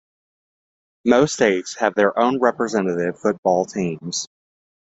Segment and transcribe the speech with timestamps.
[1.05, 4.27] Most states have their own representative football teams.